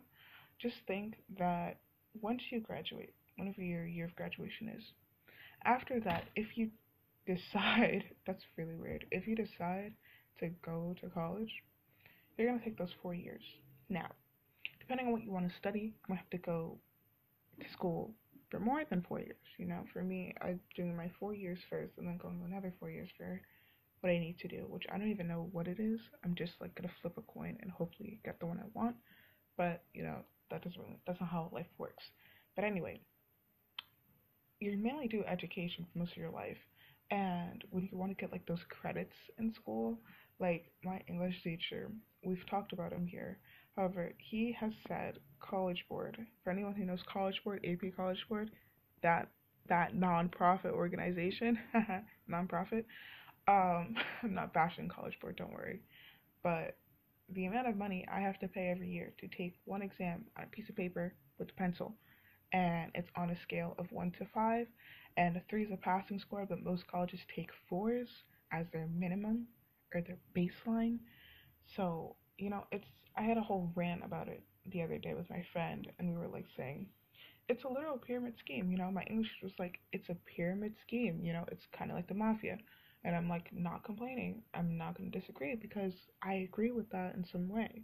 just 0.60 0.76
think 0.86 1.14
that 1.38 1.78
once 2.20 2.42
you 2.50 2.60
graduate, 2.60 3.14
whenever 3.36 3.62
your 3.62 3.86
year 3.86 4.04
of 4.06 4.16
graduation 4.16 4.68
is, 4.68 4.84
after 5.64 6.00
that, 6.00 6.24
if 6.36 6.56
you 6.56 6.70
decide, 7.26 8.04
that's 8.26 8.44
really 8.56 8.76
weird, 8.76 9.06
if 9.10 9.26
you 9.26 9.36
decide 9.36 9.92
to 10.40 10.50
go 10.64 10.94
to 11.00 11.08
college, 11.10 11.50
you're 12.36 12.48
going 12.48 12.58
to 12.58 12.64
take 12.64 12.78
those 12.78 12.94
four 13.02 13.14
years. 13.14 13.42
Now, 13.88 14.10
depending 14.90 15.06
on 15.06 15.12
what 15.12 15.22
you 15.22 15.30
want 15.30 15.48
to 15.48 15.56
study, 15.56 15.94
to 16.04 16.16
have 16.16 16.28
to 16.30 16.38
go 16.38 16.76
to 17.60 17.72
school 17.72 18.12
for 18.50 18.58
more 18.58 18.82
than 18.90 19.06
four 19.08 19.20
years. 19.20 19.36
You 19.56 19.66
know, 19.66 19.84
for 19.92 20.02
me, 20.02 20.34
I'm 20.42 20.58
doing 20.74 20.96
my 20.96 21.08
four 21.20 21.32
years 21.32 21.60
first 21.70 21.92
and 21.96 22.08
then 22.08 22.18
going 22.20 22.42
another 22.44 22.74
four 22.80 22.90
years 22.90 23.08
for 23.16 23.40
what 24.00 24.10
I 24.10 24.18
need 24.18 24.40
to 24.40 24.48
do, 24.48 24.66
which 24.68 24.82
I 24.92 24.98
don't 24.98 25.10
even 25.10 25.28
know 25.28 25.48
what 25.52 25.68
it 25.68 25.78
is. 25.78 26.00
I'm 26.24 26.34
just 26.34 26.54
like 26.60 26.74
to 26.74 26.90
flip 27.00 27.16
a 27.18 27.22
coin 27.22 27.56
and 27.62 27.70
hopefully 27.70 28.18
get 28.24 28.40
the 28.40 28.46
one 28.46 28.58
I 28.58 28.66
want. 28.74 28.96
But, 29.56 29.84
you 29.94 30.02
know, 30.02 30.16
that 30.50 30.64
doesn't 30.64 30.80
really, 30.80 30.98
that's 31.06 31.20
not 31.20 31.30
how 31.30 31.50
life 31.52 31.70
works. 31.78 32.02
But 32.56 32.64
anyway, 32.64 33.00
you 34.58 34.76
mainly 34.76 35.06
do 35.06 35.22
education 35.24 35.86
for 35.92 36.00
most 36.00 36.12
of 36.12 36.18
your 36.18 36.32
life. 36.32 36.58
And 37.12 37.62
when 37.70 37.88
you 37.92 37.96
want 37.96 38.10
to 38.10 38.20
get 38.20 38.32
like 38.32 38.46
those 38.46 38.64
credits 38.68 39.14
in 39.38 39.54
school, 39.54 40.00
like 40.40 40.72
my 40.82 41.00
English 41.06 41.36
teacher, 41.44 41.92
we've 42.24 42.44
talked 42.50 42.72
about 42.72 42.92
him 42.92 43.06
here. 43.06 43.38
However, 43.76 44.12
he 44.18 44.52
has 44.52 44.72
said 44.86 45.18
College 45.40 45.84
Board. 45.88 46.18
For 46.44 46.50
anyone 46.50 46.74
who 46.74 46.84
knows 46.84 47.02
College 47.02 47.42
Board, 47.44 47.64
AP 47.64 47.94
College 47.96 48.24
Board, 48.28 48.50
that 49.02 49.28
that 49.68 49.94
non-profit 49.94 50.72
organization, 50.72 51.58
non-profit. 52.28 52.86
Um, 53.48 53.96
I'm 54.22 54.34
not 54.34 54.52
bashing 54.52 54.88
College 54.88 55.18
Board, 55.20 55.36
don't 55.36 55.52
worry. 55.52 55.80
But 56.42 56.76
the 57.28 57.46
amount 57.46 57.68
of 57.68 57.76
money 57.76 58.06
I 58.12 58.20
have 58.20 58.38
to 58.40 58.48
pay 58.48 58.68
every 58.70 58.88
year 58.90 59.12
to 59.20 59.28
take 59.28 59.54
one 59.64 59.82
exam 59.82 60.24
on 60.36 60.44
a 60.44 60.48
piece 60.48 60.68
of 60.68 60.76
paper 60.76 61.14
with 61.38 61.50
a 61.50 61.54
pencil, 61.54 61.94
and 62.52 62.90
it's 62.94 63.08
on 63.16 63.30
a 63.30 63.40
scale 63.42 63.74
of 63.78 63.90
one 63.92 64.10
to 64.12 64.26
five, 64.34 64.66
and 65.16 65.36
a 65.36 65.42
three 65.48 65.64
is 65.64 65.70
a 65.72 65.76
passing 65.76 66.18
score, 66.18 66.46
but 66.48 66.62
most 66.62 66.86
colleges 66.88 67.20
take 67.34 67.50
fours 67.68 68.08
as 68.52 68.66
their 68.72 68.88
minimum 68.88 69.46
or 69.94 70.00
their 70.02 70.18
baseline. 70.36 70.98
So 71.76 72.16
you 72.38 72.50
know, 72.50 72.64
it's 72.72 72.86
I 73.16 73.22
had 73.22 73.36
a 73.36 73.42
whole 73.42 73.72
rant 73.74 74.04
about 74.04 74.28
it 74.28 74.42
the 74.66 74.82
other 74.82 74.98
day 74.98 75.14
with 75.14 75.28
my 75.30 75.44
friend, 75.52 75.86
and 75.98 76.10
we 76.10 76.16
were 76.16 76.28
like 76.28 76.46
saying, 76.56 76.86
it's 77.48 77.64
a 77.64 77.68
literal 77.68 77.98
pyramid 77.98 78.34
scheme. 78.38 78.70
You 78.70 78.78
know, 78.78 78.90
my 78.92 79.02
English 79.10 79.30
was 79.42 79.52
like, 79.58 79.80
it's 79.92 80.08
a 80.08 80.16
pyramid 80.36 80.74
scheme. 80.86 81.20
You 81.24 81.32
know, 81.32 81.44
it's 81.50 81.64
kind 81.76 81.90
of 81.90 81.96
like 81.96 82.06
the 82.06 82.14
mafia. 82.14 82.58
And 83.02 83.16
I'm 83.16 83.28
like, 83.28 83.48
not 83.52 83.82
complaining. 83.84 84.42
I'm 84.54 84.76
not 84.78 84.96
going 84.96 85.10
to 85.10 85.18
disagree 85.18 85.56
because 85.56 85.92
I 86.22 86.34
agree 86.34 86.70
with 86.70 86.88
that 86.90 87.14
in 87.14 87.24
some 87.32 87.48
way. 87.48 87.82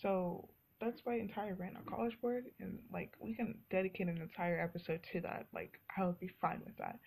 So 0.00 0.48
that's 0.80 1.00
my 1.04 1.14
entire 1.14 1.54
rant 1.54 1.76
on 1.76 1.84
College 1.84 2.18
Board. 2.22 2.46
And 2.60 2.78
like, 2.92 3.12
we 3.20 3.34
can 3.34 3.56
dedicate 3.70 4.08
an 4.08 4.18
entire 4.18 4.58
episode 4.60 5.00
to 5.12 5.20
that. 5.22 5.46
Like, 5.52 5.78
I 5.98 6.06
would 6.06 6.18
be 6.18 6.30
fine 6.40 6.62
with 6.64 6.76
that. 6.78 6.98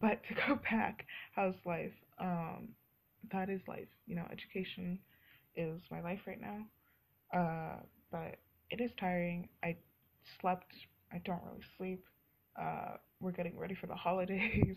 But 0.00 0.22
to 0.28 0.34
go 0.46 0.58
back, 0.70 1.04
how's 1.34 1.54
life? 1.66 1.92
Um, 2.18 2.68
that 3.32 3.50
is 3.50 3.60
life. 3.68 3.88
You 4.06 4.16
know, 4.16 4.26
education 4.32 4.98
is 5.56 5.80
my 5.90 6.00
life 6.00 6.20
right 6.26 6.40
now. 6.40 6.64
Uh, 7.34 7.76
but 8.10 8.36
it 8.70 8.80
is 8.80 8.90
tiring. 8.98 9.48
I 9.62 9.76
slept. 10.40 10.72
I 11.12 11.20
don't 11.24 11.42
really 11.44 11.64
sleep. 11.76 12.04
Uh, 12.60 12.96
we're 13.20 13.32
getting 13.32 13.58
ready 13.58 13.74
for 13.74 13.86
the 13.86 13.94
holidays, 14.06 14.76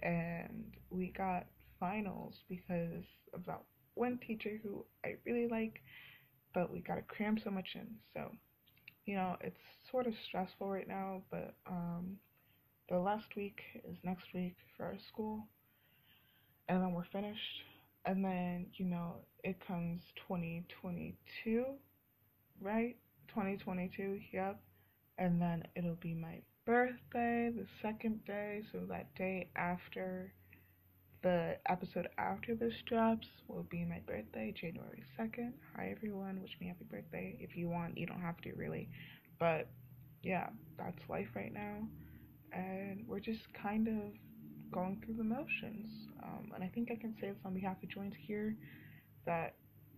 and 0.00 0.64
we 0.90 1.12
got 1.16 1.46
finals 1.78 2.34
because 2.48 3.04
of 3.34 3.44
that 3.46 3.62
one 3.94 4.18
teacher 4.26 4.60
who 4.62 4.84
I 5.04 5.14
really 5.26 5.48
like, 5.48 5.80
but 6.54 6.72
we 6.72 6.80
gotta 6.80 7.02
cram 7.02 7.38
so 7.42 7.50
much 7.50 7.68
in. 7.74 7.88
So, 8.14 8.30
you 9.06 9.16
know, 9.16 9.36
it's 9.42 9.60
sort 9.90 10.06
of 10.06 10.14
stressful 10.28 10.68
right 10.68 10.88
now, 10.88 11.22
but 11.30 11.54
um, 11.68 12.16
the 12.88 12.98
last 12.98 13.36
week 13.36 13.60
is 13.88 13.98
next 14.04 14.26
week 14.34 14.56
for 14.76 14.86
our 14.86 14.98
school, 15.08 15.48
and 16.68 16.82
then 16.82 16.92
we're 16.92 17.04
finished. 17.12 17.62
And 18.04 18.24
then, 18.24 18.66
you 18.74 18.86
know, 18.86 19.16
it 19.44 19.56
comes 19.66 20.00
2022, 20.28 21.64
right? 22.60 22.96
2022, 23.28 24.20
yep. 24.32 24.60
And 25.18 25.40
then 25.40 25.64
it'll 25.76 25.96
be 25.96 26.14
my 26.14 26.40
birthday, 26.64 27.50
the 27.54 27.66
second 27.82 28.24
day, 28.24 28.62
so 28.72 28.80
that 28.88 29.14
day 29.14 29.50
after 29.56 30.32
the 31.22 31.56
episode 31.68 32.08
after 32.16 32.54
this 32.54 32.72
drops 32.86 33.26
will 33.46 33.66
be 33.70 33.84
my 33.84 34.00
birthday, 34.06 34.54
January 34.58 35.02
2nd. 35.18 35.52
Hi 35.76 35.94
everyone, 35.94 36.40
wish 36.40 36.56
me 36.60 36.68
happy 36.68 36.86
birthday. 36.90 37.36
If 37.38 37.56
you 37.56 37.68
want, 37.68 37.98
you 37.98 38.06
don't 38.06 38.22
have 38.22 38.40
to 38.42 38.52
really. 38.54 38.88
But 39.38 39.68
yeah, 40.22 40.48
that's 40.78 40.98
life 41.08 41.28
right 41.34 41.52
now. 41.52 41.76
And 42.52 43.04
we're 43.06 43.20
just 43.20 43.52
kind 43.62 43.88
of 43.88 44.72
going 44.72 45.02
through 45.04 45.16
the 45.16 45.24
motions. 45.24 46.09
Um, 46.22 46.52
and 46.54 46.64
I 46.64 46.68
think 46.68 46.90
I 46.90 46.96
can 46.96 47.14
say 47.20 47.28
this 47.28 47.38
on 47.44 47.54
behalf 47.54 47.76
of 47.82 47.88
Joins 47.90 48.14
here 48.26 48.56
that 49.26 49.54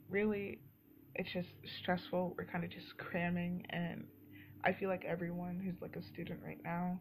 really 0.08 0.60
it's 1.14 1.32
just 1.32 1.48
stressful. 1.82 2.34
We're 2.38 2.46
kind 2.46 2.64
of 2.64 2.70
just 2.70 2.96
cramming, 2.98 3.66
and 3.70 4.04
I 4.64 4.72
feel 4.72 4.88
like 4.88 5.04
everyone 5.04 5.60
who's 5.64 5.80
like 5.82 5.96
a 5.96 6.02
student 6.12 6.40
right 6.44 6.60
now 6.64 7.00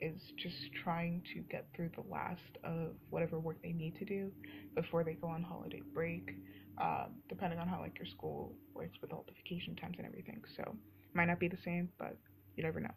is 0.00 0.20
just 0.38 0.56
trying 0.82 1.22
to 1.34 1.40
get 1.50 1.66
through 1.76 1.90
the 1.94 2.10
last 2.10 2.40
of 2.64 2.94
whatever 3.10 3.38
work 3.38 3.58
they 3.62 3.72
need 3.72 3.96
to 3.98 4.04
do 4.06 4.32
before 4.74 5.04
they 5.04 5.14
go 5.14 5.28
on 5.28 5.42
holiday 5.42 5.82
break. 5.94 6.30
Uh, 6.78 7.06
depending 7.28 7.58
on 7.58 7.68
how 7.68 7.80
like 7.80 7.98
your 7.98 8.06
school 8.06 8.54
works 8.74 8.96
with 9.02 9.12
all 9.12 9.24
the 9.26 9.34
vacation 9.44 9.76
times 9.76 9.96
and 9.98 10.06
everything, 10.06 10.42
so 10.56 10.62
it 10.62 11.14
might 11.14 11.26
not 11.26 11.38
be 11.38 11.48
the 11.48 11.58
same, 11.64 11.90
but 11.98 12.16
you 12.56 12.62
never 12.62 12.80
know. 12.80 12.90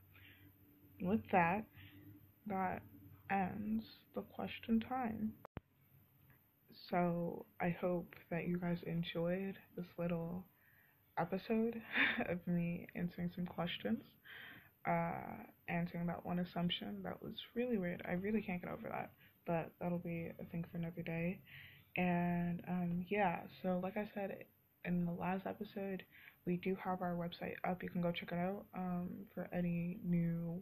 with 1.01 1.21
that, 1.31 1.65
that 2.47 2.81
ends 3.29 3.83
the 4.15 4.21
question 4.21 4.79
time. 4.79 5.33
So 6.89 7.45
I 7.61 7.75
hope 7.79 8.13
that 8.29 8.47
you 8.47 8.57
guys 8.57 8.77
enjoyed 8.85 9.55
this 9.77 9.85
little 9.97 10.45
episode 11.17 11.81
of 12.29 12.39
me 12.47 12.87
answering 12.95 13.31
some 13.35 13.45
questions, 13.45 14.03
uh, 14.87 15.43
answering 15.69 16.07
that 16.07 16.25
one 16.25 16.39
assumption 16.39 17.01
that 17.03 17.21
was 17.21 17.33
really 17.55 17.77
weird. 17.77 18.01
I 18.07 18.13
really 18.13 18.41
can't 18.41 18.61
get 18.61 18.71
over 18.71 18.89
that, 18.89 19.11
but 19.47 19.71
that'll 19.79 19.99
be 19.99 20.31
a 20.39 20.45
thing 20.51 20.65
for 20.71 20.77
another 20.77 21.01
day. 21.03 21.39
And 21.95 22.61
um, 22.67 23.05
yeah, 23.09 23.41
so 23.61 23.79
like 23.81 23.97
I 23.97 24.09
said 24.13 24.45
in 24.83 25.05
the 25.05 25.11
last 25.11 25.45
episode, 25.45 26.03
we 26.45 26.57
do 26.57 26.75
have 26.83 27.01
our 27.01 27.15
website 27.15 27.55
up. 27.63 27.81
You 27.81 27.89
can 27.89 28.01
go 28.01 28.11
check 28.11 28.31
it 28.31 28.37
out 28.37 28.65
um, 28.75 29.09
for 29.33 29.47
any 29.53 29.99
new 30.03 30.61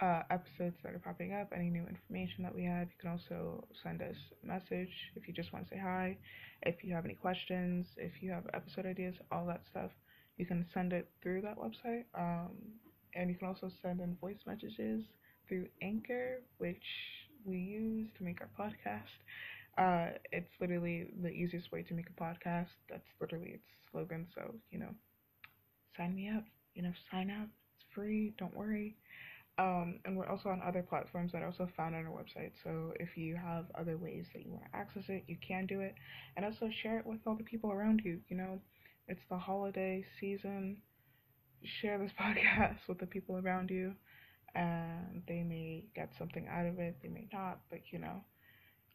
uh, 0.00 0.22
episodes 0.30 0.76
that 0.82 0.94
are 0.94 0.98
popping 0.98 1.32
up, 1.32 1.52
any 1.54 1.70
new 1.70 1.86
information 1.86 2.42
that 2.44 2.54
we 2.54 2.64
have. 2.64 2.88
You 2.88 2.96
can 3.00 3.10
also 3.10 3.64
send 3.82 4.02
us 4.02 4.16
a 4.42 4.46
message 4.46 4.90
if 5.16 5.26
you 5.28 5.34
just 5.34 5.52
want 5.52 5.68
to 5.68 5.74
say 5.74 5.80
hi, 5.82 6.16
if 6.62 6.84
you 6.84 6.94
have 6.94 7.04
any 7.04 7.14
questions, 7.14 7.86
if 7.96 8.12
you 8.22 8.30
have 8.30 8.44
episode 8.54 8.86
ideas, 8.86 9.14
all 9.32 9.46
that 9.46 9.62
stuff. 9.70 9.90
You 10.36 10.46
can 10.46 10.66
send 10.72 10.92
it 10.92 11.08
through 11.22 11.42
that 11.42 11.56
website. 11.58 12.04
Um, 12.16 12.50
and 13.14 13.28
you 13.30 13.36
can 13.36 13.48
also 13.48 13.70
send 13.82 14.00
in 14.00 14.16
voice 14.20 14.38
messages 14.46 15.02
through 15.48 15.66
Anchor, 15.82 16.42
which 16.58 16.82
we 17.44 17.58
use 17.58 18.08
to 18.18 18.24
make 18.24 18.38
our 18.40 18.50
podcast. 18.58 19.10
Uh, 19.78 20.10
it's 20.32 20.50
literally 20.60 21.06
the 21.22 21.28
easiest 21.28 21.70
way 21.72 21.82
to 21.82 21.94
make 21.94 22.08
a 22.10 22.22
podcast. 22.22 22.68
That's 22.90 23.06
literally 23.20 23.50
its 23.54 23.64
slogan. 23.90 24.26
So, 24.34 24.54
you 24.70 24.78
know, 24.78 24.90
sign 25.96 26.14
me 26.14 26.28
up. 26.28 26.44
You 26.74 26.82
know, 26.82 26.92
sign 27.10 27.30
up. 27.30 27.48
It's 27.76 27.84
free. 27.94 28.34
Don't 28.38 28.54
worry. 28.56 28.96
Um, 29.58 30.00
and 30.04 30.16
we're 30.16 30.28
also 30.28 30.50
on 30.50 30.62
other 30.66 30.82
platforms 30.82 31.32
that 31.32 31.42
are 31.42 31.46
also 31.46 31.68
found 31.76 31.94
on 31.94 32.06
our 32.06 32.12
website. 32.12 32.52
So 32.62 32.92
if 33.00 33.16
you 33.16 33.36
have 33.36 33.66
other 33.78 33.96
ways 33.98 34.26
that 34.32 34.44
you 34.44 34.52
want 34.52 34.64
to 34.70 34.76
access 34.78 35.04
it, 35.08 35.24
you 35.26 35.36
can 35.46 35.66
do 35.66 35.80
it. 35.80 35.94
And 36.36 36.44
also 36.46 36.70
share 36.82 36.98
it 36.98 37.06
with 37.06 37.20
all 37.26 37.36
the 37.36 37.44
people 37.44 37.72
around 37.72 38.02
you. 38.04 38.20
You 38.28 38.36
know, 38.36 38.60
it's 39.08 39.20
the 39.30 39.38
holiday 39.38 40.04
season. 40.20 40.82
share 41.64 41.98
this 41.98 42.12
podcast 42.20 42.78
with 42.88 42.98
the 42.98 43.06
people 43.06 43.36
around 43.36 43.70
you 43.70 43.94
and 44.54 45.22
they 45.28 45.42
may 45.42 45.84
get 45.94 46.10
something 46.18 46.48
out 46.48 46.66
of 46.66 46.78
it, 46.78 46.96
they 47.02 47.08
may 47.08 47.28
not, 47.32 47.60
but 47.70 47.80
you 47.92 47.98
know, 47.98 48.22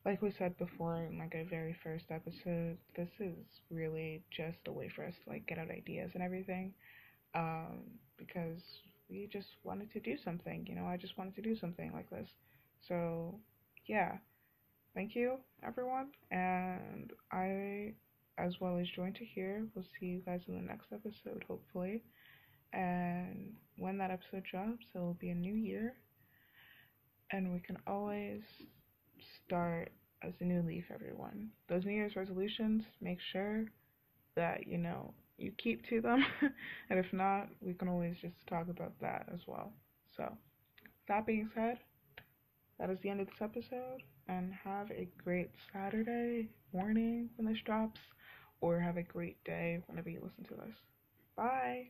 like 0.05 0.21
we 0.21 0.31
said 0.37 0.57
before 0.57 1.03
in 1.05 1.17
like 1.19 1.33
our 1.35 1.45
very 1.45 1.75
first 1.83 2.05
episode, 2.11 2.77
this 2.95 3.09
is 3.19 3.45
really 3.71 4.23
just 4.31 4.57
a 4.67 4.71
way 4.71 4.89
for 4.95 5.05
us 5.05 5.13
to 5.23 5.29
like 5.31 5.47
get 5.47 5.57
out 5.57 5.71
ideas 5.71 6.11
and 6.13 6.23
everything. 6.23 6.73
Um, 7.35 7.99
because 8.17 8.61
we 9.13 9.29
just 9.31 9.47
wanted 9.63 9.91
to 9.93 9.99
do 9.99 10.15
something, 10.25 10.65
you 10.67 10.75
know, 10.75 10.85
I 10.87 10.97
just 10.97 11.17
wanted 11.17 11.35
to 11.35 11.41
do 11.41 11.55
something 11.55 11.93
like 11.93 12.09
this. 12.09 12.27
So 12.87 13.35
yeah. 13.85 14.17
Thank 14.95 15.15
you 15.15 15.37
everyone 15.63 16.09
and 16.29 17.11
I 17.31 17.93
as 18.37 18.53
well 18.59 18.77
as 18.79 18.87
join 18.95 19.13
to 19.13 19.25
hear. 19.25 19.65
We'll 19.75 19.85
see 19.99 20.07
you 20.07 20.21
guys 20.25 20.41
in 20.47 20.55
the 20.55 20.61
next 20.61 20.87
episode, 20.91 21.43
hopefully. 21.47 22.03
And 22.73 23.53
when 23.77 23.97
that 23.99 24.11
episode 24.11 24.43
drops, 24.49 24.85
it'll 24.95 25.13
be 25.15 25.29
a 25.29 25.35
new 25.35 25.53
year. 25.53 25.93
And 27.31 27.53
we 27.53 27.59
can 27.59 27.77
always 27.87 28.41
start 29.45 29.91
as 30.23 30.33
a 30.39 30.43
new 30.43 30.61
leaf, 30.61 30.85
everyone. 30.93 31.49
Those 31.69 31.85
New 31.85 31.91
Year's 31.93 32.15
resolutions, 32.15 32.83
make 33.01 33.19
sure 33.31 33.65
that, 34.35 34.67
you 34.67 34.77
know, 34.77 35.13
you 35.37 35.51
keep 35.57 35.87
to 35.89 36.01
them. 36.01 36.23
and 36.89 36.99
if 36.99 37.11
not, 37.11 37.47
we 37.61 37.73
can 37.73 37.87
always 37.87 38.15
just 38.21 38.35
talk 38.47 38.67
about 38.69 38.93
that 39.01 39.27
as 39.33 39.39
well. 39.47 39.71
So, 40.15 40.31
that 41.07 41.25
being 41.25 41.49
said, 41.55 41.79
that 42.79 42.89
is 42.89 42.97
the 43.03 43.09
end 43.09 43.21
of 43.21 43.27
this 43.27 43.41
episode. 43.41 44.03
And 44.29 44.53
have 44.63 44.89
a 44.91 45.09
great 45.21 45.51
Saturday 45.73 46.49
morning 46.73 47.29
when 47.35 47.51
this 47.51 47.61
drops, 47.65 47.99
or 48.61 48.79
have 48.79 48.95
a 48.95 49.03
great 49.03 49.43
day 49.43 49.83
whenever 49.87 50.09
you 50.09 50.21
listen 50.23 50.45
to 50.45 50.61
this. 50.65 50.75
Bye. 51.35 51.87